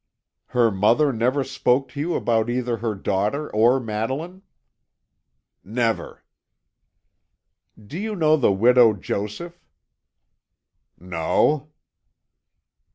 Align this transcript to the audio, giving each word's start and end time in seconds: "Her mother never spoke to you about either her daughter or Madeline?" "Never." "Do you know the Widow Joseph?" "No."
"Her 0.47 0.71
mother 0.71 1.13
never 1.13 1.43
spoke 1.43 1.87
to 1.89 1.99
you 1.99 2.15
about 2.15 2.49
either 2.49 2.77
her 2.77 2.95
daughter 2.95 3.51
or 3.53 3.79
Madeline?" 3.79 4.41
"Never." 5.63 6.23
"Do 7.79 7.99
you 7.99 8.15
know 8.15 8.35
the 8.35 8.51
Widow 8.51 8.93
Joseph?" 8.93 9.63
"No." 10.97 11.69